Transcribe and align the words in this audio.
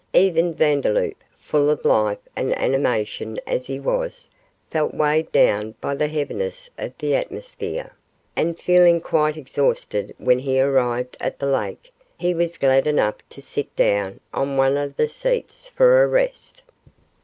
Even 0.13 0.55
Vandeloup, 0.55 1.23
full 1.37 1.69
of 1.69 1.85
life 1.85 2.17
and 2.35 2.57
animation 2.57 3.37
as 3.45 3.67
he 3.67 3.79
was, 3.79 4.31
felt 4.71 4.95
weighed 4.95 5.31
down 5.31 5.75
by 5.79 5.93
the 5.93 6.07
heaviness 6.07 6.71
of 6.75 6.97
the 6.97 7.13
atmosphere, 7.13 7.93
and 8.35 8.57
feeling 8.57 8.99
quite 8.99 9.37
exhausted 9.37 10.15
when 10.17 10.39
he 10.39 10.59
arrived 10.59 11.15
at 11.19 11.37
the 11.37 11.45
lake, 11.45 11.93
he 12.17 12.33
was 12.33 12.57
glad 12.57 12.87
enough 12.87 13.17
to 13.29 13.43
sit 13.43 13.75
down 13.75 14.19
on 14.33 14.57
one 14.57 14.75
of 14.75 14.95
the 14.97 15.07
seats 15.07 15.69
for 15.69 16.03
a 16.03 16.07
rest. 16.07 16.63